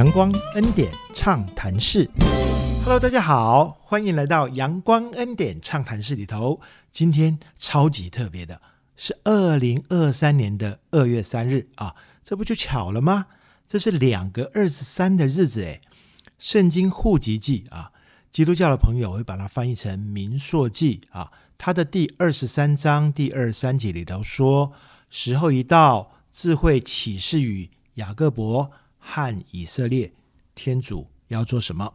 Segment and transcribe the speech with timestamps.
[0.00, 2.08] 阳光恩典畅谈室
[2.82, 6.58] ，Hello，大家好，欢迎来到阳光恩典畅谈室里头。
[6.90, 8.62] 今天超级特别的
[8.96, 13.26] 是二零二三年的二月三日啊，这不就巧了吗？
[13.66, 15.82] 这是两个二十三的日子诶。
[16.38, 17.92] 圣经户籍记啊，
[18.32, 21.30] 基督教的朋友会把它翻译成民硕记啊。
[21.58, 24.72] 它的第二十三章第二十三节里头说
[25.10, 30.12] ：“时候一到，智慧启示与雅各伯。”和以色列
[30.54, 31.92] 天主要做什么？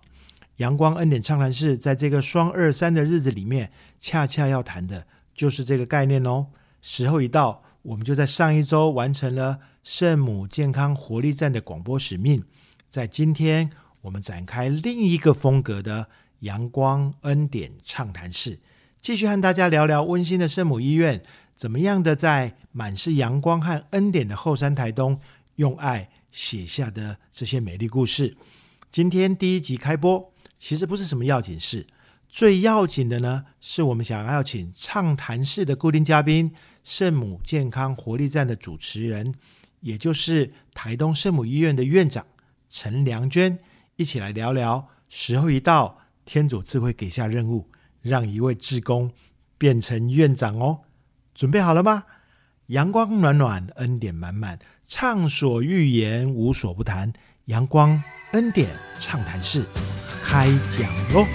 [0.58, 6.48] 阳光恩典畅谈室在这个双二三的日子里面，恰恰要谈的就是这个概念哦。
[6.82, 12.44] 时候一到，我们就在上一周完成了圣母健康活力站的广播使命，
[12.90, 13.70] 在今天
[14.02, 16.08] 我们展开另一个风格的
[16.40, 18.60] 阳光恩典畅谈室，
[19.02, 21.22] 继续和大家聊聊温馨的圣母医院
[21.54, 25.20] 怎么样的在满是阳光和恩典的后山台东
[25.56, 26.10] 用爱。
[26.36, 28.36] 写下的这些美丽故事，
[28.92, 31.88] 今天第一集开播，其实不是什么要紧事，
[32.28, 39.34] 最要紧的呢，是我们想要请畅谈室的固定嘉宾，圣母健康活力站的主持人，
[39.80, 42.28] 也就是台东圣母医院的院长
[42.70, 43.58] 陈良娟，
[43.96, 44.90] 一起来聊聊。
[45.08, 47.70] 时候一到，天主自会给下任务，
[48.02, 49.10] 让一位志工
[49.58, 50.82] 变成院长哦。
[51.34, 52.04] 准备好了吗？
[52.68, 54.60] 阳光暖暖，恩典满满。
[54.88, 57.12] 畅所欲言，无所不谈。
[57.46, 58.02] 阳光
[58.34, 58.70] 恩典
[59.00, 59.64] 畅谈室
[60.24, 61.26] 开讲喽！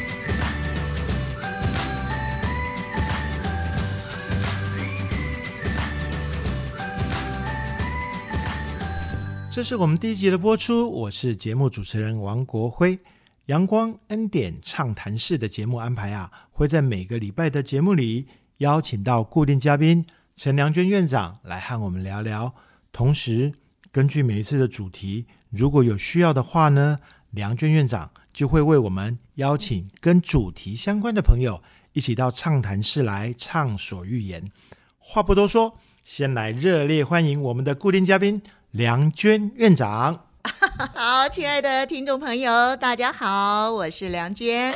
[9.51, 12.99] 这是我们第一集的播出，我是节目主持人王国辉。
[13.47, 22.55] 阳光恩典畅谈室的节目安排啊，会在每个礼拜的节目里邀请到固定嘉宾陈良娟院长来和我们聊聊。
[22.93, 23.53] 同时，
[23.93, 26.99] 根据每一次的主题，如果有需要的话呢，
[27.31, 31.63] 梁娟院长就会为我们邀请跟主题相关的朋友
[31.93, 34.51] 一起到畅谈室来畅所欲言。
[34.99, 40.27] 话不多说，先来热烈欢迎我们的固定嘉宾梁娟院长。
[40.95, 44.75] 好，亲爱的听众朋友，大家好，我是梁娟。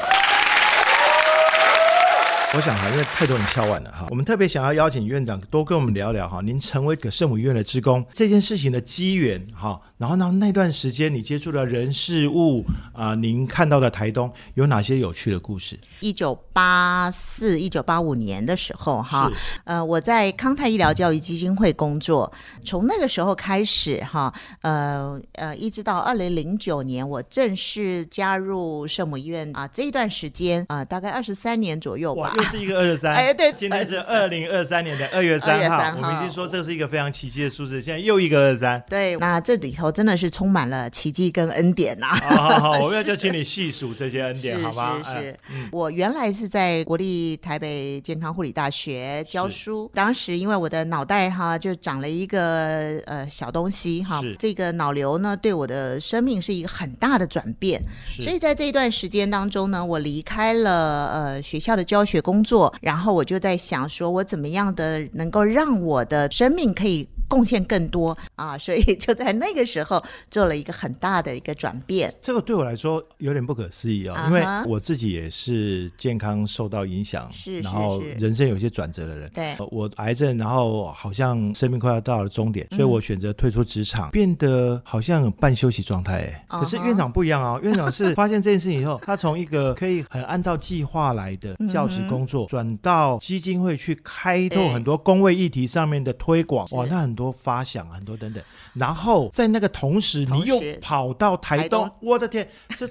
[2.56, 15.78] 我想哈，因为太多人敲碗了哈，我们特别想要邀请院长多跟我们聊聊哈，您成为个圣母医院的职工这件事情的机缘哈，然后呢那段时间你接触的人事物啊，您看到的台东有哪些有趣的故事？
[16.00, 19.32] 一九八四、一九八五年的时候哈，
[19.64, 22.30] 呃，我在康泰医疗教育基金会工作，
[22.62, 32.34] 从那个时候开始哈，呃呃，一直到二零零九年我正式加入圣母医院啊，这一段时间啊，大概二十三年左右吧。
[32.36, 35.96] 又是一个二十三， 哎，对，现在是二零二三年的二月三号。
[35.96, 38.82] 我们已经说这是一个非常奇迹的数字，现在又一个二三。
[38.90, 42.08] 对，那这里头真的是充满了奇迹跟恩典呐。
[42.08, 45.02] 好好好， 我们要就请你细数这些恩典，好吗？
[45.02, 45.36] 是是，
[45.72, 57.82] 我原来是在国立台北健康护理大学教书，当时因为我的脑袋哈就长了一个呃小东西哈，这个脑瘤呢对我的生命是一个很大的转变，
[58.20, 62.34] 所以在这一段时间当中呢，我离开了呃学校的教学工。
[62.34, 67.08] 工作，然后我就在想，说我怎么样的能够让我的生命可以。
[67.28, 72.12] 贡献更多啊，所以就在那个时候做了一个很大的一个转变。
[72.20, 79.30] 这个对我来说有点不可思议啊，因为我自己也是健康受到影响，是然后人生有些转折的人。
[79.32, 86.44] 对，我癌症，然后好像生命快要到了终点，所以我选择退出职场，变得好像半休息状态。
[86.48, 96.68] 可是院长不一样啊， 院长是发现这件事情以后，他从一个可以很按照计划来的教职工作，转到基金会去开拓很多工位议题上面的推广。
[96.72, 97.13] 哇，那很。
[97.14, 98.42] 很多发想，很多等等，
[98.72, 102.84] 然后在那个同时，你又跑到台东，我的天，这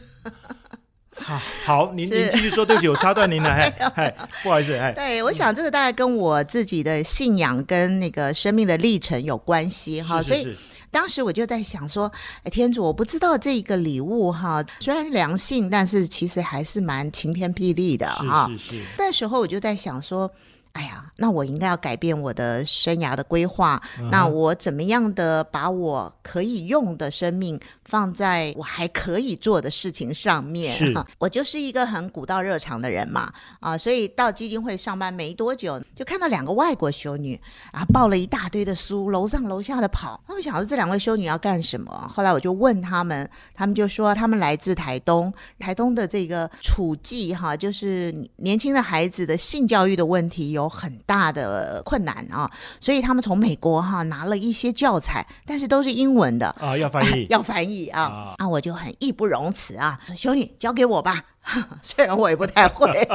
[1.18, 3.52] 好好，您您继续说，对不起，我插断您了，
[3.94, 4.10] 嗨，
[4.42, 10.56] 不好意思，哎，对，我想这个大概跟我自己的信仰跟那个生命的历程有关系哈，所以
[10.90, 12.10] 当时我就在想说，
[12.44, 20.32] 哎，天主，我不知道这个礼物哈，虽然良性，但是其实还是蛮晴天霹雳的哈，是是是，那时候我就在想说。
[20.74, 23.80] 哎呀，那我应该要改变我的生涯的规划。
[24.10, 30.74] 那我怎么样的把我可以用的生命放在我还可以做的事情上面？
[30.74, 37.40] 是，我就是一个很古道热肠的人嘛，啊，所以到基金会上班没多久，就看到两个外国修女
[37.72, 40.20] 啊，抱了一大堆的书，楼上楼下的跑。
[40.28, 42.12] 那我想着这两位修女要干什么？
[42.12, 50.63] 后来我就问他们，他们就说他们来自台东，台东的这个处境哈，就是年轻的孩子的性教育的问题有。
[50.64, 52.50] 有很大的困难啊，
[52.80, 56.48] 所以他们从美国哈拿了一些教材，但是都是英文的。
[56.60, 58.02] 啊，要翻译， 要翻译啊。
[58.02, 58.36] 啊。
[58.38, 61.24] 啊，我就很义不容辞啊，修女交给我吧，
[61.84, 62.90] 虽然我也不太会。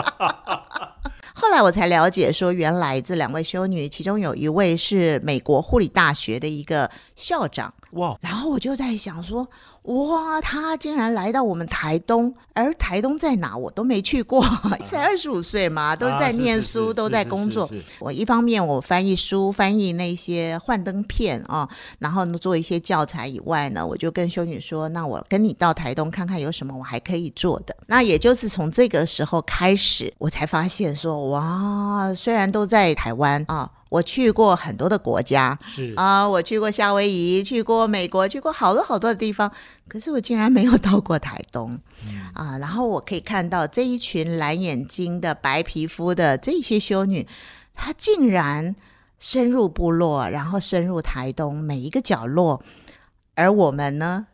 [1.34, 9.48] 后来我才了解，说原来这两位修女，其中有一位是美国护理大学的一个校长，哇，然后我就在想说，
[9.84, 14.44] 哇，他竟然来到我们台东，而台东在哪我都没去过，
[14.84, 17.68] 才二十五岁嘛，都在念书，都在工作。
[17.98, 21.68] 我一方面我翻译书，翻译那些幻灯片啊，
[21.98, 27.74] 然后呢做一些教材以外呢，我就跟修女说，那我跟你到台东看看有什么我还可以做的。
[27.86, 33.70] 那也就是从这个时候开始，我才发现说，哇，虽然都在台湾啊。
[33.88, 35.92] 我去过很多的国家是。
[35.96, 39.50] 啊，我去过夏威夷，去过美国，去过好多好多的地方，
[39.88, 41.78] 可是我竟然没有到过台东。
[42.34, 47.26] 啊，然后我可以看到这一群蓝眼睛的、白皮肤的这些修女，
[47.74, 48.76] 她竟然
[49.18, 52.62] 深入部落，然后深入台东每一个角落，
[53.34, 54.26] 而我们呢，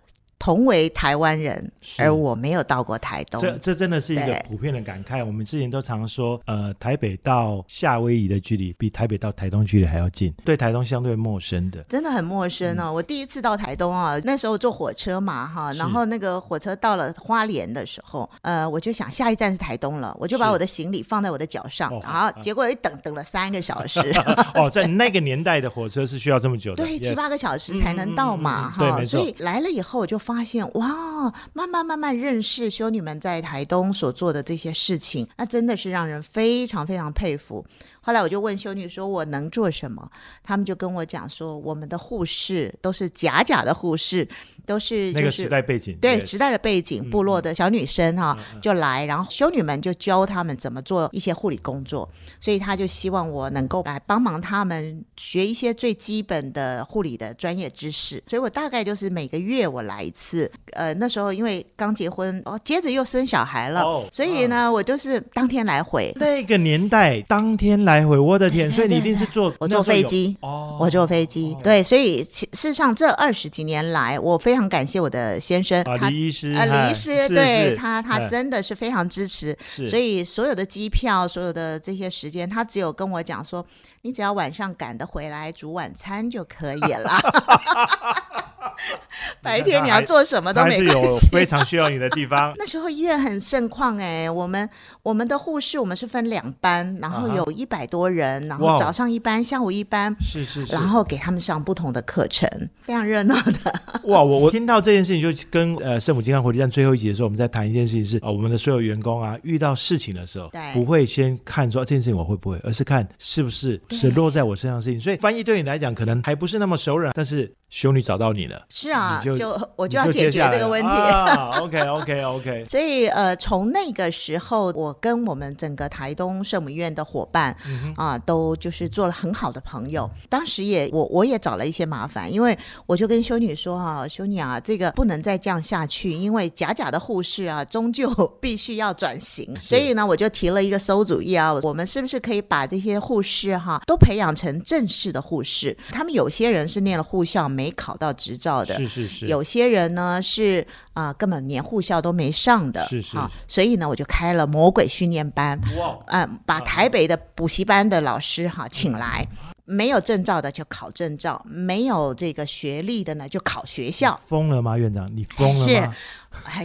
[0.45, 3.41] 同为台湾人，而我没有到过台东。
[3.41, 5.25] 这这真的是一个普遍的感慨。
[5.25, 11.83] 我们之前都常说，呃，台北到夏威夷的距离比台北到台东距离还要近，对台东相对陌生的。
[11.85, 12.93] 真的很陌生哦！
[12.93, 23.99] 我第一次到台东啊，那时候坐火车嘛哈，然后那个火车到了花莲的时候，呃，我就想下一站是台东了，我就把我的行李放在我的脚上哦，然后啊结果一等等了三个小时，
[24.55, 37.65] 哦，在那个年代的火车是需要这么久的，对，七八个小时才能到嘛，哈，所以来了以后，我就发发现哇，慢慢慢慢认识修女们在台东所做的这些事情，那真的是让人非常非常佩服。
[38.05, 40.07] 后来我就问修女说：“我能做什么？”
[40.45, 44.29] 他们就跟我讲说：“我们的护士都是假假的护士，
[44.67, 52.09] 都是那个就是时代背景，对时代的背景，部落的小女生哈、就来，然后修女们就教他们怎么做一些护理工作，
[52.41, 60.51] 所以他就希望我能够来帮忙他们学一些最基本的护理的专业知识，所以我大概就是每个月我来一次。
[60.73, 66.13] 呃，那时候因为刚结婚，哦，接着又生小孩了，哦所以呢，我就是当天来回。
[66.17, 68.67] 那个年代当天来回，我的天！
[68.71, 79.87] 所以你一定是坐我坐飞机哦，我坐飞机，对，所以事实上这二十几年来，我非常感谢我的先生，李医师，呃，哎李医师对他，他哎真的是非常支持，是。
[79.87, 83.65] 所以所有的机票，所有的这些时间，他只有跟我讲说，
[84.01, 87.11] 你只要晚上赶得回来煮晚餐就可以了。
[89.43, 91.29] 白天你要做什么都没关系。
[91.31, 94.69] 非常需要你的地方那时候医院很盛况哎，我们
[95.03, 100.85] 我们的护士我们是分两班，然后有一百多人，然后早上一班，下午一班，是是是然。
[100.85, 102.49] 后给他们上不同的课程，
[102.83, 103.81] 非常热闹的。
[104.05, 115.01] 哇，我我听到这件事情，就跟呃圣母金刚火力站最后一集的时候，我们在谈一件事情是，呃，我们的所有员工啊，遇到事情的时候对，不会先看说、啊这件事情我会不会，而是看是不是是落在我身上的事情。
[115.01, 120.89] 所以翻译对你来讲可能还不是那么熟人，但是修女找到你了，是啊，就就我就要解决这个问题。
[120.89, 130.09] 啊、OK OK OK， 所以，呃，从那个时候，我跟我们整个台东圣母院的伙伴嗯啊，都就是做了很好的朋友。
[130.29, 132.57] 当时也我我也找了一些麻烦，因为
[132.87, 138.09] 我就跟修女说哈、修女啊，这个不能再这样下去，因为假假的护士啊，终究
[138.41, 139.53] 必须要转型。
[139.61, 145.77] 所以呢，我就提了一个馊主意啊，我们是不是可以把这些护士哈、都培养成正式的护士？
[145.91, 153.17] 他们有些人是念了护校没考到执照的，是是是，有些人呢是啊、根本连护校都没上的，是是。
[153.17, 159.27] 啊，所以呢我就开了魔鬼训练班，哇，嗯、把台北的补习班的老师哈请来，
[159.65, 164.19] 没有证照的就考证照，没有这个学历的呢就考学校。
[164.27, 165.11] 疯了吗，院长？
[165.15, 165.91] 你疯了是。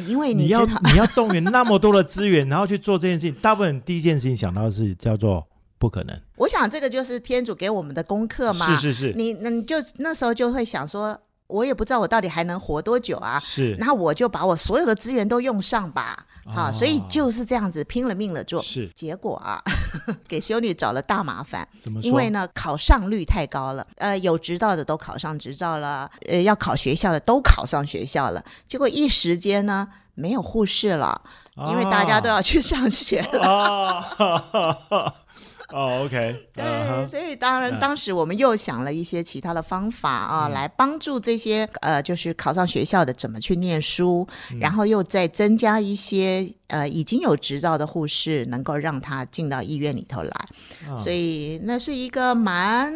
[0.08, 5.48] 因为你要 你要动员那么多的资源，然后去做这件事情，大部分第一件事情想到的是叫做
[5.80, 8.78] 不可能，我想这个就是天主给我们的功课嘛。
[8.78, 9.14] 是是是。
[9.16, 11.18] 你那你就那时候就会想说，
[11.48, 13.40] 我也不知道我到底还能活多久啊。
[13.40, 13.76] 是。
[13.80, 18.62] 那我就把我所有的资源都用上吧，好、哦所以就是这样子拼了命的做。
[18.62, 18.90] 是。
[18.94, 19.64] 结果啊，
[20.28, 22.08] 给修女找了大麻烦，怎么说？
[22.08, 31.22] 因为呢考上率太高了，呃，有执照的都考上执照了，呃，要考学校的都考上学校了，结果一时间呢没有护士了，
[31.70, 33.48] 因为大家都要去上学了。
[33.48, 35.14] 哦，
[35.72, 37.80] 哦，OK， 对，所以当然，嗯。
[37.80, 44.60] 当时我们又想了一些其他的方法啊，来帮助这些呃，就是考上学校的怎么去念书，嗯。
[44.60, 50.50] 然后又再增加一些呃已经有执照的护士能够让他进到医院里头来，
[50.98, 52.92] 所以那是一个蛮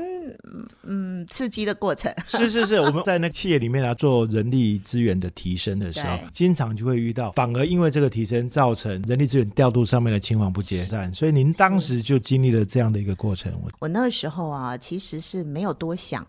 [0.84, 2.12] 嗯刺激的过程。
[2.26, 10.88] 是是是，我们在那企业里面啊做人力资源的提升的时候，经常就会遇到，反而因为这个提升造成人力资源调度上面的青黄不接。
[11.14, 13.52] 所以您当时就经历了这样的一个过程。
[13.64, 16.26] 我我那个时候啊，其实是没有多想。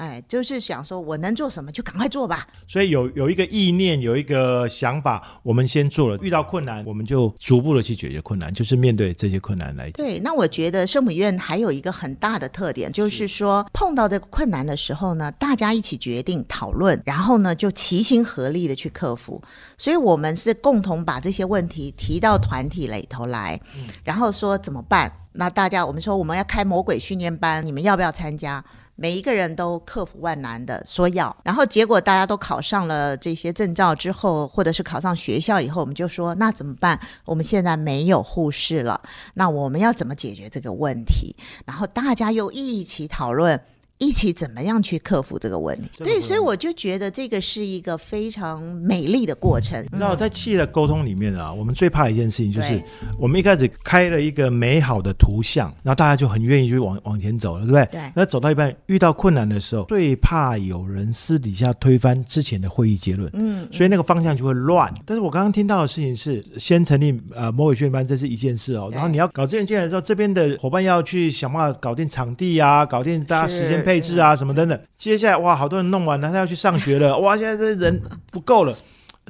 [0.00, 2.48] 哎，就是想说，我能做什么就赶快做吧。
[2.66, 6.16] 所以有有一个意念，有一个想法，我们先做了。
[6.22, 9.90] 遇到困难，我们就逐步的去解决困难，就是面对这些困难来。
[9.90, 19.42] 对，那我觉得圣母院还有一个很大的特点，就是说碰到这个困难的时候呢，大家一起决定讨论，然后呢就齐心合力的去克服。
[19.76, 23.60] 所以我们是共同把这些问题提到团体里头来，
[24.02, 25.12] 然后说怎么办？
[25.32, 28.64] 那大家我们说我们要开魔鬼训练班，你们要不要参加？
[29.02, 37.00] 每一个人都克服万难的说要，然后结果大家都考上了这些证照之后，或者是考上学校以后，我们就说那怎么办？
[37.24, 39.00] 我们现在没有护士了，
[39.32, 41.34] 那我们要怎么解决这个问题？
[41.64, 43.58] 然后大家又一起讨论。
[44.00, 45.90] 一起怎么样去克服这个问题？
[45.98, 49.86] 对，所以我就觉得这个是一个非常美丽的过程。
[49.92, 52.82] 那在企业的沟通里面啊，我们最怕一件事情就是，
[53.18, 57.84] 我们一开始开了一个美好的图像，然后大家就很愿意就往往前走了，对不对？
[57.92, 58.00] 对。
[58.14, 63.30] 那走到一半遇到困难的时候，最怕有人私底下推翻之前的会议结论。
[63.34, 63.68] 嗯。
[63.70, 64.90] 所以那个方向就会乱。
[65.04, 68.88] 但是我刚刚听到的事情是，先成立呃魔鬼训练班，这是一件事哦。
[68.90, 73.84] 然后你要搞这件进来的时候，这边的伙伴要去想办法搞定场地啊，搞定大家时间。
[73.89, 78.76] 配置啊，什么等等，接下来哇，好多人弄完了，他要去上学了， 哇，现在这人不够了，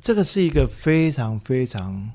[0.03, 2.11] 这个是一个非常非常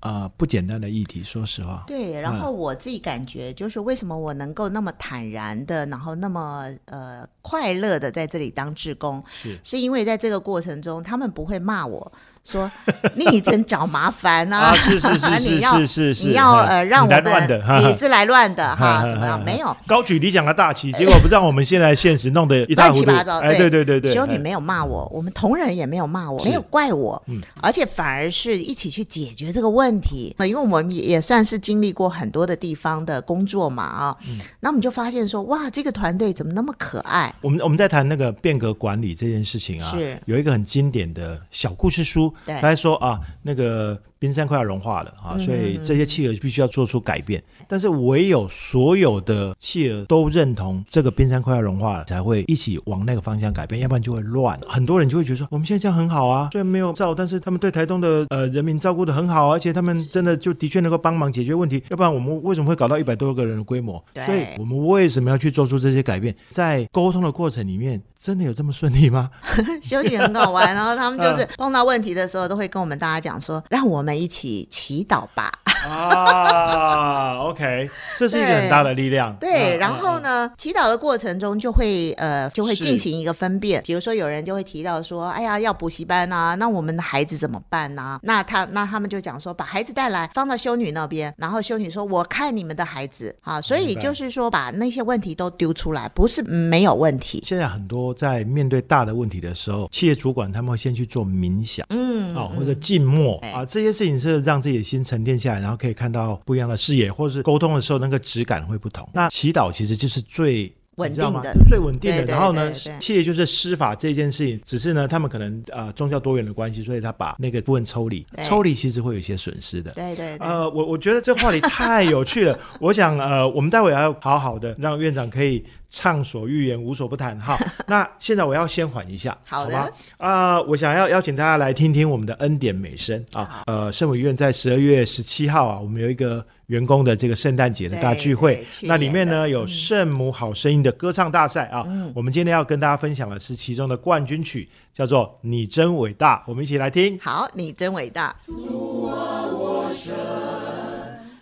[0.00, 1.84] 啊不简单的议题，说实话。
[1.86, 12.12] 对，然后我自己感觉就是为什么我能够那么坦然的，然后那么呃快乐的在这里当志工，是是因为在这个过程中，他们不会骂我。
[12.42, 12.70] 说
[13.14, 14.74] 你真找麻烦啊！
[14.74, 19.02] 是是是是是 是，你要呃让我们你是来乱的 哈？
[19.04, 19.44] 什么样？
[19.44, 23.38] 没有高举理想的大旗，结果不让我们现在现实弄得一乱七八糟。
[23.40, 30.34] 哎，对对对对，修女没有骂我，我们同仁也没有骂我，没有怪我，嗯，而且反而是一起去解决这个问题。
[30.40, 34.16] 因为我们也也算是经历过很多的地方的工作嘛啊，
[34.60, 37.32] 那我们就发现说哇，这个团队怎么那么可爱？
[37.42, 42.29] 我们我们在谈那个变革管理这件事情啊，是有一个很经典的小故事书。
[42.46, 44.00] 他还说啊，那个。
[44.20, 47.42] 冰山快要融化了啊，所以这些企鹅必须要做出改变。
[47.66, 54.60] 但是唯有所有的企鹅都认同这个冰山快要融化了，才会一起往那个方向改变，要不然就会乱。
[54.68, 61.82] 很多人就会觉得说，我们现在这样很好啊，虽然没有照，但是他们对台东的呃人民照顾的很好，而且他们真的就的确能够帮忙解决问题。
[61.88, 64.04] 要不然我们为什么会搞到一百多个人的规模？
[64.26, 66.34] 所以我们为什么要去做出这些改变？
[66.50, 69.30] 在沟通的过程里面，真的有这么顺利吗？
[69.80, 74.09] 休息很好玩，然后他们就是碰到问题的时候，都会跟我们大家讲说，让我们。
[74.14, 75.69] 一起祈祷吧。
[75.88, 79.34] 啊，OK，这是一个很大的力量。
[79.36, 88.18] 对，然后呢，祈祷的过程中就会呃就会进行一个分辨，比如说有人就会提到说，哎呀，要补习班啊，那我们的孩子怎么办呢？
[88.22, 97.42] 那他那他们就讲说，把孩子带来放到修女那边，然后修女说，我看你们的孩子啊，所以就是说把那些问题都丢出来，不是没有问题。
[97.46, 105.69] 现在很多在面对大的问题的时候，企业主管他们会先去做冥想，嗯，啊或者静默啊，这些事情是让自己的心沉淀下来，然后。
[105.70, 109.08] 然后可以看到不一样的视野，或是沟通的时候那个质感会不同。
[109.14, 112.24] 那祈祷其实就是最稳定的、最稳定的。
[112.26, 119.90] 然后呢，其实就是施法这件事情，只是呢，他们可能啊宗教多元的关系，所以他把那个部分抽离，抽离其实会有一些损失的。
[119.92, 120.36] 对对。
[120.36, 122.58] 呃，我我觉得这话题太有趣了。
[122.78, 125.64] 我想呃，我们待会要好好的让院长可以。
[125.92, 127.36] 畅所欲言，无所不谈。
[127.40, 129.88] 哈， 那现在我要先缓一下，好吗？
[130.18, 133.64] 啊，我想要邀请大家来听听我们的恩典美声啊。
[133.66, 141.84] 呃，圣母医院在十二月十七号啊，我们有一个员工的这个圣诞节的大聚会，那里面呢有圣母好声音的歌唱大赛啊。
[142.14, 147.18] 我们今天要跟大家分享的是其中的冠军曲，叫做《你真伟大》，我们一起来听。
[147.20, 148.36] 好，你真伟大。
[148.46, 150.14] 主啊，我神，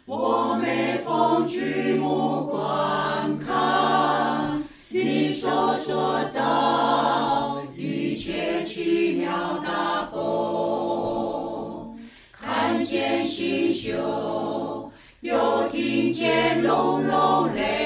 [0.07, 4.65] 我每逢举目观看。
[4.89, 11.99] 你手所造一切奇妙大功，
[12.33, 14.38] 看见星宿，又
[16.29, 17.78] 听见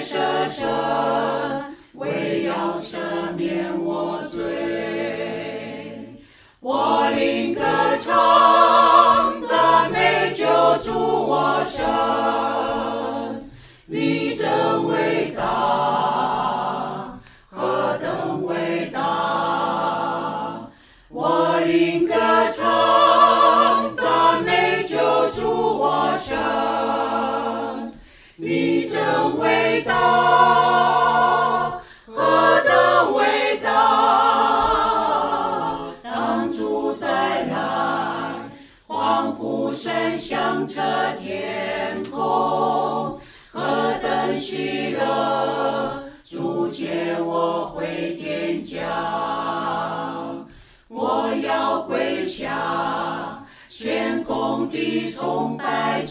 [0.00, 1.37] 舍舍
[40.68, 40.82] 这
[41.18, 43.18] 天空，
[43.50, 46.04] 何等喜乐！
[46.22, 48.84] 主接我回天家。
[50.88, 56.02] 我要跪下，献空的崇拜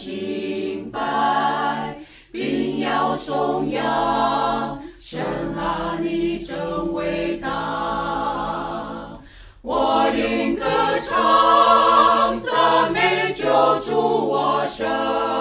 [14.70, 15.37] 我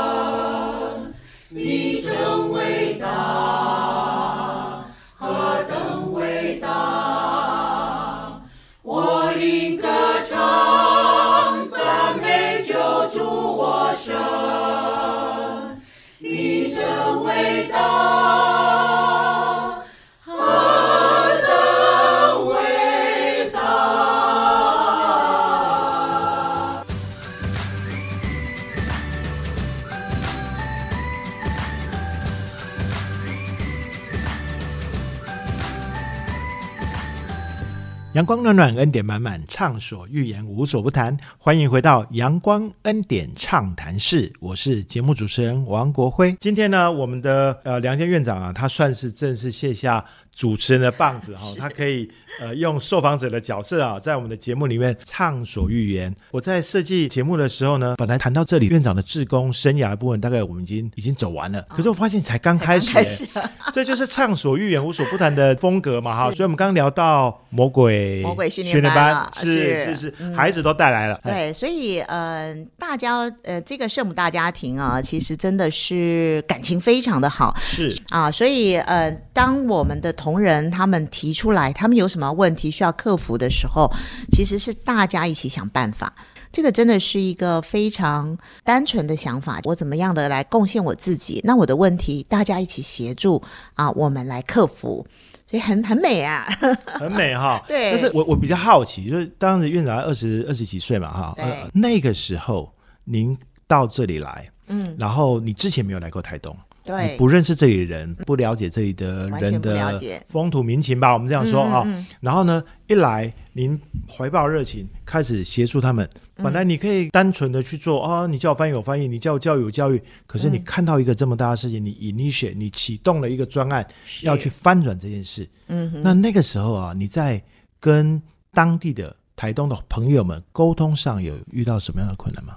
[38.17, 41.15] 阳光暖暖，恩典满满，畅所欲言，无所不谈。
[41.37, 46.35] 欢迎回到阳光恩典畅谈室，我是节目主持人王国辉。
[46.39, 50.03] 今天呢，我们的呃梁建院长啊，他算是正式卸下
[50.33, 56.15] 主持人的棒子哈、他可以呃用受访者的角色啊，在我们的节目里面畅所欲言。
[56.31, 63.27] 我在设计节目的时候呢，本来谈到这里，院长的志工生涯的部分，大概我们已经已经走完了，可是我发现才刚开始、才刚开始
[63.71, 66.31] 这就是畅所欲言、无所不谈的风格嘛哈。
[66.31, 71.19] 所以我们刚刚聊到魔鬼魔鬼训练班了是是是是，孩子都带来了。
[71.23, 83.89] 哎对，所以呃，大家呃，这个圣母大家庭啊，其实真的是感情非常的好是啊，所以呃，当我们的同仁他们提出来，他们有什么问题需要克服的时候，
[84.31, 86.13] 其实是大家一起想办法。
[86.49, 91.41] 这个真的是一个非常单纯的想法，我怎么样的来贡献我自己？
[91.43, 93.43] 那我的问题大家一起协助
[93.75, 95.05] 啊，我们来克服，
[95.49, 96.45] 所以很很美啊。
[96.85, 97.63] 很美哈。
[97.67, 102.73] 对但是我我比较好奇，就是当时院长二十二十几岁嘛哈，呃，那个时候
[103.05, 106.55] 您到这里来，嗯，然后你之前没有来过台东。
[106.87, 111.85] 你，不认识这里人，不了解这里的人的风土民情吧，我们这样说啊、
[112.21, 116.05] 然后呢，一来您怀抱热情，开始协助他们。
[116.13, 119.99] 嗯本来你可以单纯的去做啊、你叫我翻译我翻译，你叫我教育我教育。
[120.27, 123.83] 可是你看到一个这么大的事情，你 initiate，你启动了一个专案，
[124.21, 125.49] 要去翻转这件事。
[125.65, 127.41] 嗯哼，那那个时候啊，你在
[127.79, 128.21] 跟
[128.53, 132.55] 当地的台东的朋友们沟通上有遇到什么样的困难吗？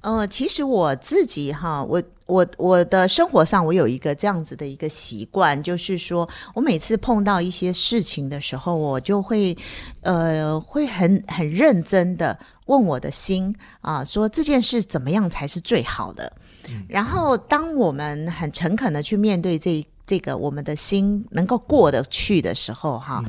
[0.00, 9.56] 呃，其实我自己哈，我我我的生活上，我有一个这样子的一个习惯，就是说我每次碰到一些事情的时候，我就会
[10.02, 16.32] 呃会很很认真的问我的心啊，说这件事怎么样才是最好的。
[16.88, 23.22] 然后，当我们很诚恳的去面对这这个我们的心能够过得去的时候，哈，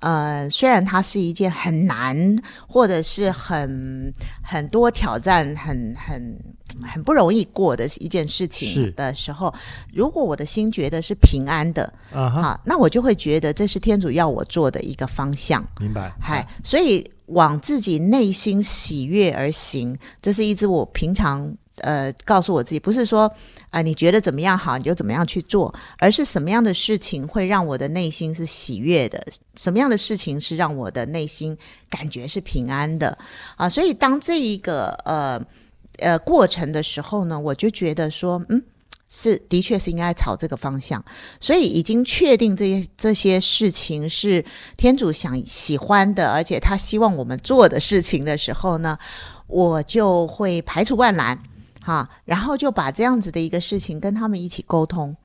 [0.00, 2.36] 呃，虽然它是一件很难
[2.66, 4.12] 或者是很
[4.42, 6.36] 很多挑战、很很
[6.82, 9.54] 很不容易过的一件事是情的时候，
[9.94, 15.64] 如果我的心觉得是平安的，啊哈，那我就会觉得这是天主要我做的一个方向。
[15.80, 16.12] 明白。
[16.20, 23.30] 嗨，所以往自己内心喜悦而行，这是一直我平常呃告诉我自己，不是说
[23.70, 29.22] 啊、你觉得怎么样好你就怎么样去做，而是什么样的事情会让我的内心是喜悦的，
[29.56, 31.56] 什么样的事情是让我的内心
[31.90, 33.18] 感觉是平安的
[33.56, 33.68] 啊。
[33.68, 35.40] 所以当这一个呃
[35.98, 38.62] 呃过程的时候呢，我就觉得说，嗯。
[39.08, 41.02] 是，的确是应该朝这个方向，
[41.40, 44.44] 所以已经确定这些这些事情是
[44.76, 48.98] 天主想喜欢的，而且他希望我们做的事情的时候呢，
[49.46, 51.40] 我就会排除万难，
[51.86, 55.16] 哈，然后就把这样子的一个事情跟他们一起沟通。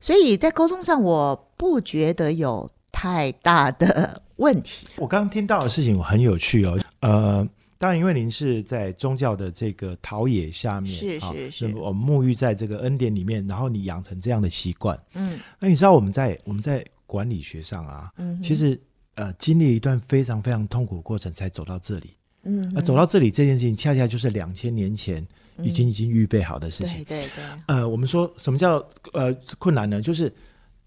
[0.00, 4.86] 所以在沟通上，我不觉得有太大的问题。
[4.94, 7.48] 我刚刚听到的事情很有趣哦，呃，
[7.78, 14.96] 当然，因为您是在宗教的这个陶冶下面，是啊是是我沐浴在这个恩典里面，然后你养成这样的习惯。
[15.14, 18.80] 嗯那你知道我们在我们在管理学上啊，嗯，其实
[19.16, 22.14] 呃经历一段非常非常痛苦的过程才走到这里。
[22.44, 25.26] 嗯那走到这里这件事情，恰恰就是两千年前
[25.62, 27.04] 已经已经预备好的事情。
[27.04, 30.00] 对对对，呃，我们说什么叫呃困难呢？
[30.00, 30.32] 就是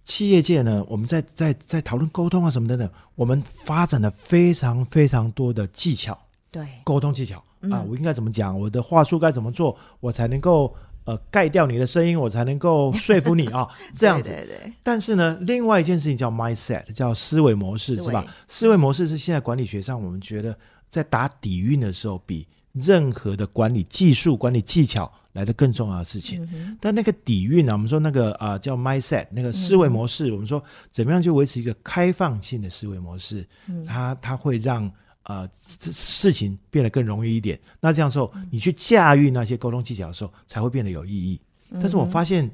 [0.03, 6.17] 企业界呢，我们在在在讨论沟通啊什么等等，我们发展了非常非常多的技巧，
[6.51, 10.73] 对沟通技巧嗯啊，我应该怎么讲，我的话术该怎么做，我才能够
[11.05, 14.29] 呃盖掉你的声音，我才能够说服你啊， 这样子。
[14.29, 18.25] 对对对，但是呢，另外一件事情叫 mindset，叫思维模式，是吧？
[18.47, 22.47] 思维模式是现在管理学上我们觉得在打底蕴的时候，比
[22.77, 26.47] 任何的管理技术、管理技巧来的更重要的事情。
[26.53, 34.91] 嗯但那个底蕴啊，我们说那个啊、呃叫 mindset，那个思维模式，我们说怎么样去维持一个开放性的思维模式，嗯它它会让
[35.23, 37.59] 呃事事情变得更容易一点。
[37.79, 41.39] 那这样时候，你去驾驭那些沟通技巧的时候，才会变得有意义。
[41.73, 42.49] 但是我发现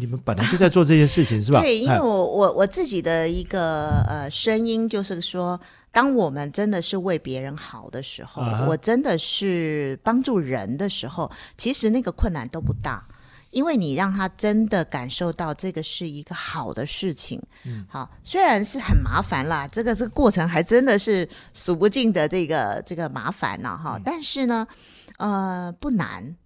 [0.00, 1.60] 你们本来就在做这件事情，是吧？
[1.62, 2.00] 对，因为哎。
[2.00, 5.60] 我我我自己的一个呃声音就是说，
[5.92, 13.06] 当我们真的是为别人好的时候，啊我真的是帮助人的时候，其实那个困难都不大。
[13.50, 24.64] 因为你让他真的感受到这个是一个好的事情，嗯，好，虽然是很麻烦啦，这个这个过程还真的是数不尽的这个这个麻烦呢，哈，但是呢，
[25.18, 26.36] 呃，不难，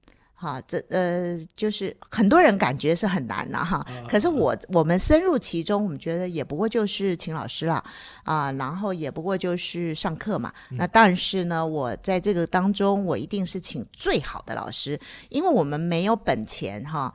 [0.45, 3.87] 哈，这呃，就是很多人感觉是很难呐，哈。
[4.09, 7.83] 可是我我们深入其中，我们觉得也不过就是请老师了，
[8.25, 10.53] 啊，然后也不过就是上课嘛。
[10.73, 17.15] 那但是呢，我在这个当中，我一定是请最好的老师，因为我们没有本钱哈。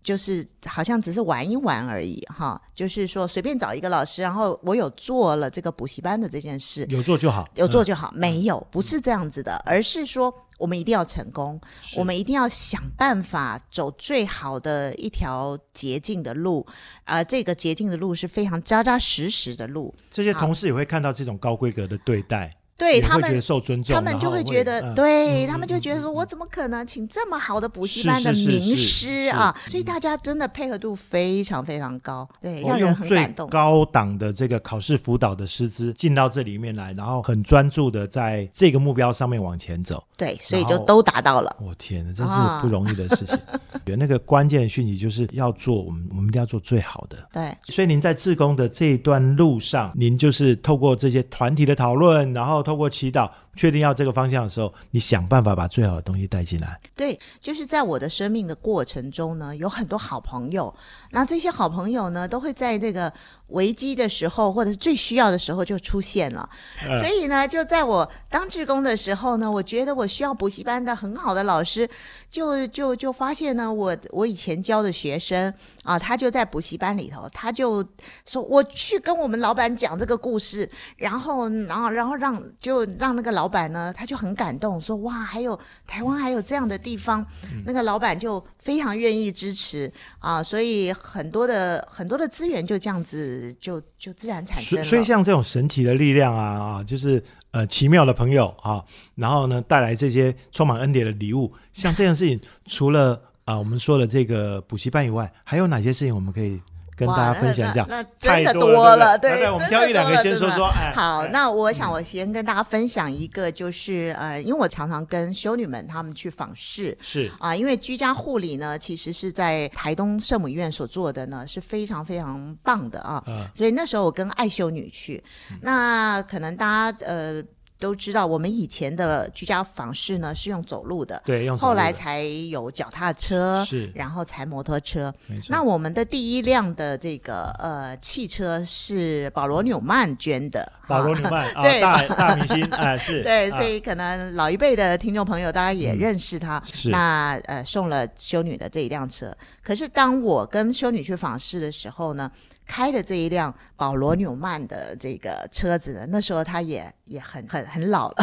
[0.00, 11.58] 就是好像只是玩一玩而已哈，就是说随便找一个老师，然后我有做了这个补习班的这件事，有做就好，嗯有做就好，没有不是这样子的，而是说我们一定要成功，
[11.96, 16.66] 我们一定要想办法走最好的一条捷径的路，
[17.04, 23.42] 啊，这个捷径的路是非常扎扎实实的路，这些同事也会看到这种高规格的对待，对他们
[23.84, 29.54] 他们就会觉得，嗯对、嗯他们就觉得说，我怎么可能请这么好的补习班的名师啊？
[29.68, 33.48] 所以大家真的配合度非常非常高，对，我让人很感动。
[33.50, 40.04] 高档的这个考试辅导的师资进到这里面来，然后很专注的在这个目标上面往前走。
[40.16, 41.56] 对，所以就都达到了。
[41.60, 43.38] 我、天哪，真是啊不容易的事情。
[43.86, 47.16] 有那个关键讯息就是要做，我们我们一定要做最好的。
[47.32, 56.80] 对，所以您在志工的这一段路上，您就是透过这些团体的讨论，然后透过祈祷，确定要这个方向的时候，你想办法把最好的东西带进来。
[56.94, 60.72] 对，就是在我的生命的过程中呢，有很多好朋友，
[61.10, 63.12] 那这些好朋友呢，都会在这个
[63.48, 66.48] 危机的时候，或者是最需要的时候就出现了。
[66.86, 71.88] 嗯所以呢，就在我当志工的时候呢，我觉得我需要补习班的很好的老师，
[72.30, 77.84] 就就就发现呢，我我以前教的学生啊，他就在补习班里头，他就
[78.24, 87.24] 说我去跟我们老板讲这个故事，然后然后然后让就让那个老板呢，他就很感动，说哇，还有台湾还有这样的地方，
[87.64, 94.84] 那个老板就非常愿意支持啊，所以很多的很多的资源就这样子就就自然产生了。
[94.84, 98.84] 所以所以像这种神奇的力量啊啊，就是呃奇妙的朋友啊，
[99.14, 106.60] 然后呢带来这些充满恩典的礼物，像这件事情，除了啊、我们说的这个补习班以外，还有哪些事情我们可以
[106.98, 107.82] 跟大家分享一下？
[107.82, 110.66] 哇那那那真的多了，对我们挑一两个先说说。
[110.66, 116.98] 哎，好，哎那我想我先跟大家分享一个，就是呃，因为我常常跟修女们她们去访视。
[117.00, 123.22] 是啊，因为居家护理呢，其实是在台东圣母医院所做的呢，是非常非常棒的啊。
[123.28, 125.22] 嗯所以那时候我跟爱修女去，
[125.60, 127.42] 那可能大家呃
[127.78, 135.14] 都知道，我们以前的居家访视呢是用走路的，对，用后来才有脚踏车，是然后才摩托车。
[135.26, 135.46] 没错。
[135.50, 146.62] 那我们的第一辆的这个呃汽车是保罗纽曼捐的， 保罗纽曼啊， 对大大明星哎，是 对，啊所以可能老一辈的听众朋友大家也认识他。
[146.72, 152.30] 是那呃送了修女的这一辆车，可是当我跟修女去访视的时候呢，
[152.68, 158.14] 开的这一辆保罗纽曼的这个车子呢，那时候他也也很很很老了，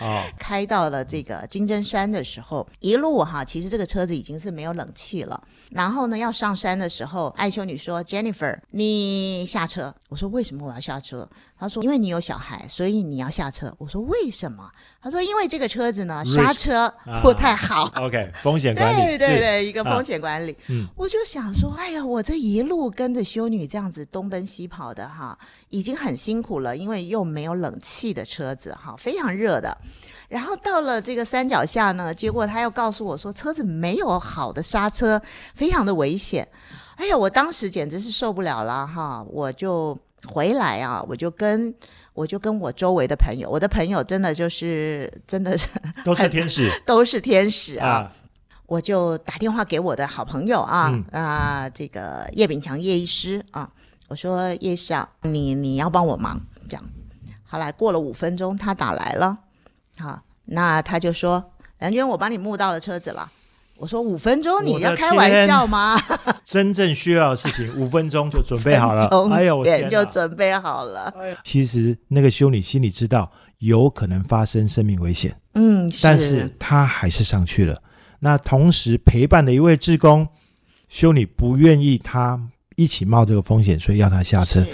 [0.00, 5.42] 哦， 开到了这个金针山的时候，一路哈，其实这个车子已经是没有冷气了。
[5.70, 14.70] 然后呢，要上山的时候，艾修女说：“Jennifer，你下车。”我说：“为什么我要下车？”他说：“因为你有小孩，所以你要下车。”我说：“为什么？”
[15.02, 16.92] 他说：“因为这个车子呢，刹车
[17.22, 17.90] 不太好。
[18.00, 20.56] OK，风险管理，对对，对，一个啊风险管理。
[20.68, 25.36] 嗯我就想说，哎呀，我这一路跟着修女这样子东奔西跑的哈，
[25.70, 29.76] 已经很辛苦了，因为又没有冷气的车子哈，非常热的。
[30.28, 35.20] 然后到了这个山脚下呢，结果他又告诉我说，车子没有好的刹车，
[35.54, 36.46] 非常的危险。
[36.96, 41.74] 哎呀，我当时简直是受不了了哈，我就回来啊，我就跟
[42.14, 45.68] 我就跟我周围的朋友，我的朋友真的就是真的是
[46.04, 48.12] 都是天使 都是天使啊啊，
[48.66, 53.70] 我就打电话给我的好朋友啊嗯啊、这个叶炳强叶医师啊，
[54.08, 56.84] 我说叶医师啊，你你要帮我忙，这样。
[57.50, 59.38] 后来过了五分钟，他打来了，
[59.98, 63.30] 好，那他就说梁娟，我帮你募到了车子了。
[63.78, 65.96] 我说五分钟，你要开玩笑吗？
[66.44, 69.06] 真正需要的事情，五分钟就准备好了。
[69.30, 71.14] 哎呦，我点就准备好了。
[71.44, 77.80] 其实那个修女心里知道有可能发生生命危险，嗯，但是她还是上去了。
[78.18, 80.26] 那同时陪伴的一位志工，
[80.88, 82.40] 修女不愿意她
[82.74, 84.66] 一起冒这个风险，所以要她下车。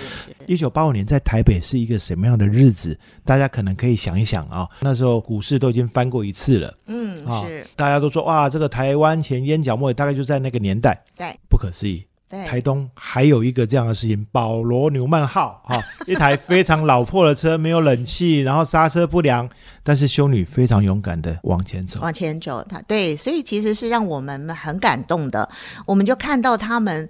[0.46, 2.98] 一九八五年在台北是一个什么样的日子？
[3.24, 12.06] 大家可能可以想一想啊、那时候股市都已经翻过一次了嗯啊、是，大家都说哇，这个台湾前烟角末，大概就在那个年代，对不可思议。
[12.26, 19.48] 对台东还有一个这样的事情，保罗纽曼号哈、一台非常老破的车，没有冷气，然后刹车不良，
[19.82, 22.00] 但是修女非常勇敢的往前走。
[22.00, 25.48] 往前走，他对，所以其实是让我们很感动的。
[25.84, 27.08] 我们就看到他们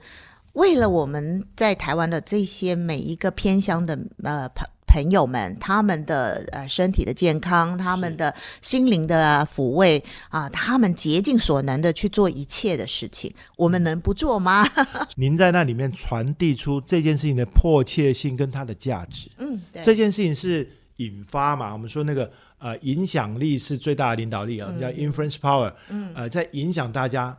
[0.55, 4.48] 为了我们在台湾的这些每一个偏乡的呃
[4.94, 14.64] 朋朋友们，他们的呃身体的健康，他们的心灵的抚慰啊，他们竭尽所能的去做一切的事情，我们能不做吗？
[15.16, 19.28] 您在那里面传递出这件事情的迫切性跟它的价值。
[19.38, 21.72] 嗯，对这件事情是引发嘛？
[21.72, 25.74] 我们说那个呃，影响力是最大的领导力啊，我们叫 influence power。
[25.88, 27.37] 嗯，呃，在影响大家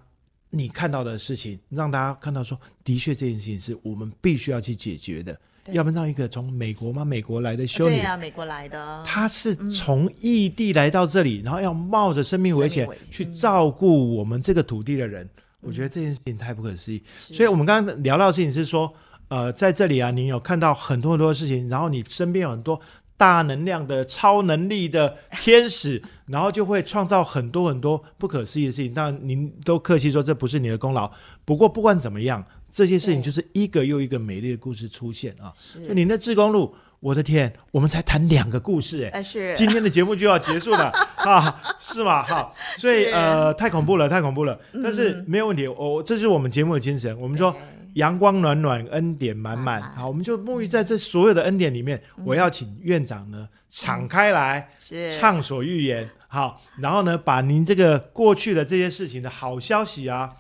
[0.50, 5.40] 你看到的事情，让大家看到说，的确这件事情是我们必须要去解决的。
[5.66, 5.76] 对。
[5.76, 7.04] 要不然让一个从美国吗？
[7.04, 7.96] 美国来的修女。
[7.96, 15.28] 对，啊，美国来的，她是从异地来到这里，然后要冒着生命危险生命危险去照顾我们这个土地的人。
[15.62, 17.02] 我觉得这件事情太不可思议。
[17.16, 18.94] 所以我们刚刚聊到的事情是说，
[19.30, 22.80] 呃，在这里啊，你有看到很多很多的事情，然后你身边有很多
[23.18, 28.94] 大能量的、超能力的天使， 然后就会创造很多很多不可思议的事情。
[28.94, 31.10] 当然，您都客气说这不是你的功劳。
[31.46, 35.54] 不过不管怎么样，这些事情就是一个又一个美丽的故事出现啊。
[35.94, 36.76] 您的志工路，
[37.06, 42.24] 我的天，我们才谈两个故事哎、呃是今天的节目就要结束了 啊，是吗？
[42.24, 44.60] 哈，所以呃，太恐怖了，太恐怖了。
[44.84, 47.16] 但是嗯没有问题，我、这是我们节目的精神。
[47.20, 47.56] 我们说
[47.94, 49.80] 阳光暖暖，恩典满满。
[49.84, 52.02] 好，我们就沐浴在这所有的恩典里面。
[52.24, 56.10] 我要请院长呢敞开来，是畅所欲言。
[56.28, 60.34] 好，然后呢，把您这个过去的这些事情的好消息啊，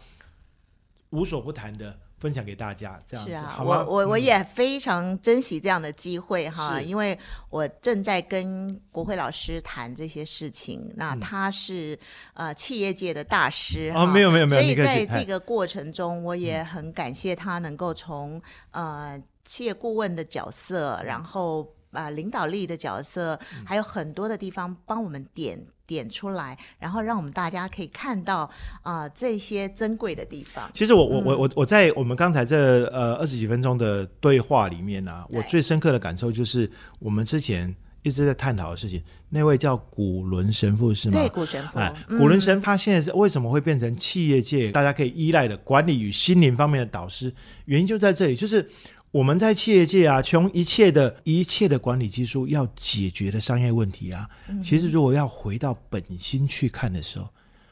[1.11, 3.61] 无所不谈的分享给大家，这样子、是啊？
[3.63, 4.21] 我我我嗯。
[4.21, 6.85] 也非常珍惜这样的机会哈，是。
[6.85, 7.17] 因为
[7.51, 11.19] 我正在跟国会老师谈这些事情，那嗯。
[11.19, 11.97] 他是、
[12.33, 28.49] 呃企业界的大师哦，哈没有没有没有，所以在这个过程中，我也很感谢他能够从呃企业顾问的角色，然后啊、领导力的角色，还有很多的地方帮我们点点出来，然后让我们大家可以看到
[28.83, 30.69] 啊、这些珍贵的地方。
[30.73, 39.01] 其实我我嗯我我我在我们刚才这呃二十几分钟的对话里面呢、啊，我最深刻的感受就是我们之前一直在探讨的事情。
[39.29, 41.19] 那位叫古伦神父是吗？
[41.19, 47.33] 对，古神父，哎，嗯古伦神他现在是为什么会变成企业界大家可以依赖的管理与心灵方面的导师？
[47.65, 48.69] 原因就在这里，就是
[49.15, 57.29] 我们在企业界啊，从一切的一切的管理技术要解决的商业问题啊，嗯其实如果要回到本心去看的时候，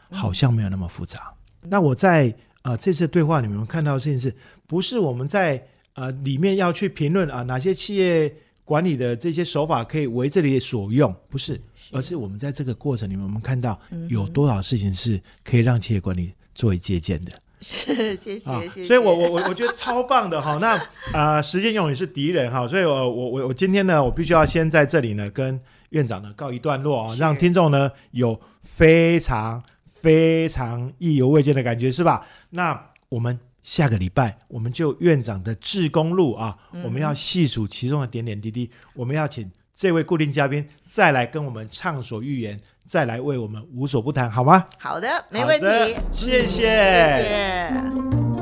[0.09, 1.33] 嗯好像没有那么复杂。
[1.63, 4.33] 那我在呃这次对话里面我看到的事情是，
[4.65, 5.61] 不是我们在
[5.95, 11.59] 呃里面要去评论啊哪些企业管理的这些手法可以为这里所用，不是，
[11.91, 17.33] 而是我们在这个过程里面，我们看到嗯有多少事情是可以让企业管理作为借鉴的。
[17.63, 18.83] 是谢谢、啊谢谢。
[18.83, 20.57] 所以我我我我觉得超棒的哈。
[20.61, 20.75] 那
[21.17, 25.59] 啊、呃时间永远是敌人哈，所以我我我我今天呢，我必须要先在这里呢跟
[25.91, 32.27] 院长呢告一段落啊，是让听众呢有非常非常意犹未尽的感觉，是吧？
[32.49, 33.39] 那我们。
[33.63, 38.69] 下个礼拜，我们就院长的志工路啊，我们要细数其中的点点滴滴。
[38.93, 44.65] 我们要请这位固定嘉宾再来跟我们畅所欲言，再来为我们无所不谈，好吗？
[44.77, 48.32] 好的，没问题，谢谢谢谢。